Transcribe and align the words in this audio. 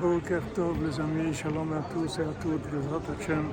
Boker 0.00 0.40
Tov, 0.54 0.76
les 0.84 1.00
amis, 1.00 1.34
shalom 1.34 1.72
à 1.72 1.82
tous 1.92 2.18
et 2.18 2.22
à 2.22 2.32
toutes, 2.40 2.62
Bezrat 2.70 3.02
Hashem. 3.18 3.44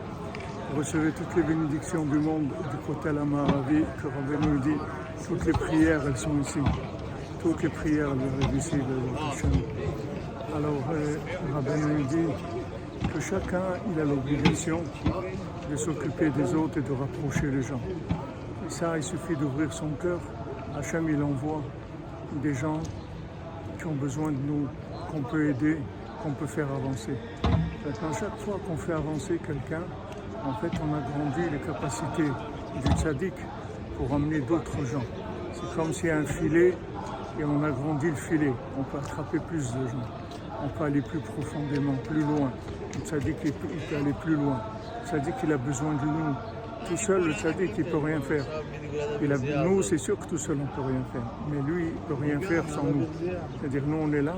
Recevez 0.77 1.11
toutes 1.11 1.35
les 1.35 1.43
bénédictions 1.43 2.05
du 2.05 2.19
monde 2.19 2.47
du 2.47 2.77
côté 2.87 3.09
Amaravi, 3.09 3.83
que 4.01 4.07
Rabbi 4.07 4.47
nous 4.47 4.59
dit. 4.59 4.79
Toutes 5.27 5.45
les 5.45 5.51
prières, 5.51 6.01
elles 6.07 6.17
sont 6.17 6.39
ici. 6.39 6.59
Toutes 7.41 7.61
les 7.63 7.69
prières, 7.69 8.09
elles 8.13 8.43
arrivent 8.45 8.57
ici, 8.57 8.77
Bezrat 8.77 9.31
Hashem. 9.31 9.51
Alors, 10.55 10.83
euh, 10.93 11.17
Rabbi 11.53 11.81
nous 11.81 12.03
dit 12.05 13.13
que 13.13 13.19
chacun, 13.19 13.63
il 13.91 13.99
a 13.99 14.05
l'obligation 14.05 14.81
de 15.69 15.75
s'occuper 15.75 16.29
des 16.29 16.55
autres 16.55 16.77
et 16.77 16.81
de 16.81 16.93
rapprocher 16.93 17.51
les 17.51 17.63
gens. 17.63 17.81
Et 18.65 18.69
ça, 18.69 18.95
il 18.95 19.03
suffit 19.03 19.35
d'ouvrir 19.35 19.73
son 19.73 19.89
cœur. 20.01 20.19
Hachem, 20.77 21.09
il 21.09 21.21
envoie 21.21 21.61
des 22.41 22.53
gens 22.53 22.79
qui 23.77 23.85
ont 23.87 23.95
besoin 23.95 24.31
de 24.31 24.37
nous, 24.37 24.67
qu'on 25.11 25.21
peut 25.21 25.49
aider, 25.49 25.77
qu'on 26.21 26.31
peut 26.31 26.47
faire 26.47 26.67
avancer. 26.71 27.13
Maintenant, 27.85 28.13
chaque 28.13 28.37
fois 28.39 28.59
qu'on 28.67 28.77
fait 28.77 28.93
avancer 28.93 29.39
quelqu'un, 29.45 29.83
en 30.45 30.53
fait, 30.55 30.71
on 30.81 30.93
agrandit 30.93 31.49
les 31.51 31.59
capacités 31.59 32.29
du 32.83 32.91
tzaddik 32.93 33.33
pour 33.97 34.13
amener 34.13 34.39
d'autres 34.41 34.85
gens. 34.85 35.03
C'est 35.53 35.75
comme 35.75 35.91
s'il 35.93 36.07
y 36.07 36.11
a 36.11 36.17
un 36.17 36.25
filet 36.25 36.73
et 37.39 37.43
on 37.43 37.63
agrandit 37.63 38.09
le 38.09 38.15
filet. 38.15 38.53
On 38.77 38.83
peut 38.83 38.97
attraper 38.97 39.39
plus 39.47 39.73
de 39.73 39.87
gens. 39.87 40.07
On 40.63 40.67
peut 40.77 40.85
aller 40.85 41.01
plus 41.01 41.19
profondément, 41.19 41.95
plus 42.03 42.21
loin. 42.21 42.51
Le 42.93 43.05
tzaddik, 43.05 43.37
il 43.45 43.53
peut 43.53 43.95
aller 43.95 44.13
plus 44.21 44.35
loin. 44.35 44.61
Le 45.01 45.07
tzaddik, 45.07 45.35
il 45.43 45.53
a 45.53 45.57
besoin 45.57 45.93
de 45.95 46.05
nous. 46.05 46.35
Tout 46.87 46.97
seul, 46.97 47.25
le 47.25 47.33
tzaddik, 47.33 47.71
il 47.77 47.85
ne 47.85 47.91
peut 47.91 47.97
rien 47.97 48.21
faire. 48.21 48.45
Nous, 49.65 49.81
c'est 49.83 49.97
sûr 49.97 50.17
que 50.19 50.25
tout 50.25 50.37
seul, 50.37 50.57
on 50.59 50.63
ne 50.63 50.75
peut 50.75 50.81
rien 50.93 51.03
faire. 51.11 51.31
Mais 51.49 51.61
lui, 51.61 51.87
il 51.87 51.93
ne 51.93 52.07
peut 52.07 52.21
rien 52.21 52.39
faire 52.39 52.63
sans 52.69 52.83
nous. 52.83 53.05
C'est-à-dire, 53.59 53.83
nous, 53.85 53.97
on 53.97 54.13
est 54.13 54.21
là. 54.21 54.35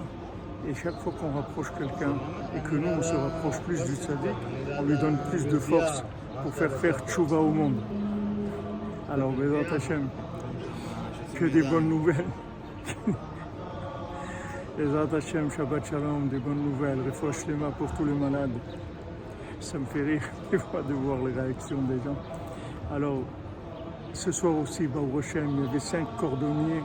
Et 0.68 0.76
chaque 0.76 1.00
fois 1.00 1.12
qu'on 1.20 1.32
rapproche 1.32 1.72
quelqu'un 1.78 2.14
et 2.56 2.60
que 2.62 2.76
nous, 2.76 2.88
on 2.88 3.02
se 3.02 3.16
rapproche 3.16 3.60
plus 3.62 3.84
du 3.84 3.96
tzaddik, 3.96 4.36
on 4.80 4.84
lui 4.84 4.98
donne 4.98 5.18
plus 5.30 5.48
de 5.48 5.58
force 5.58 6.04
pour 6.44 6.54
faire 6.54 6.72
faire 6.72 7.00
tchouva 7.08 7.38
au 7.38 7.50
monde. 7.50 7.82
Alors, 9.12 9.32
Bézat 9.32 9.76
Hachem, 9.76 10.08
que 11.34 11.46
des 11.46 11.64
bonnes 11.64 11.90
nouvelles. 11.90 12.26
Bézat 14.78 15.16
Hachem, 15.16 15.52
Shabbat 15.52 15.90
Shalom, 15.90 16.30
des 16.30 16.40
bonnes 16.40 16.64
nouvelles. 16.64 17.00
Refouach 17.08 17.48
Lema 17.48 17.72
pour 17.72 17.92
tous 17.94 18.06
les 18.06 18.14
malades. 18.14 18.52
Ça 19.60 19.80
me 19.80 19.86
fait 19.86 20.04
rire 20.04 20.24
des 20.52 20.60
fois 20.60 20.84
de 20.84 20.94
voir 20.94 21.18
les 21.26 21.34
réactions 21.34 21.82
des 21.82 21.98
gens. 22.06 22.18
Alors, 22.94 23.24
ce 24.14 24.32
soir 24.32 24.56
aussi, 24.58 24.84
Hashem, 25.18 25.50
il 25.50 25.66
y 25.66 25.70
avait 25.70 25.80
cinq 25.80 26.06
cordonniers 26.20 26.84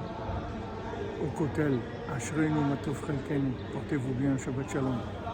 הוא 1.17 1.35
כותל, 1.35 1.79
אשרינו 2.07 2.65
מטוף 2.65 3.03
חלקנו, 3.03 3.55
פורטבו 3.71 4.15
בין 4.15 4.39
שבת 4.39 4.69
שלום. 4.69 5.26